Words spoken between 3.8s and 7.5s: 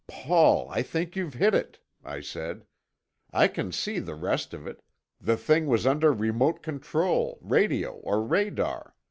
thc rest of it—the thing was under remote control,